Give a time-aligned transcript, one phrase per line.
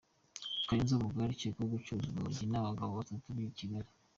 [0.67, 3.89] Kayonza: Umugore arakekwaho gucuruzanya urumogi n’abagabo batatu b’i Kigali